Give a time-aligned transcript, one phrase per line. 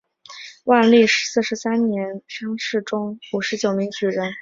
[0.63, 4.33] 万历四十三年乡试中五十九名举人。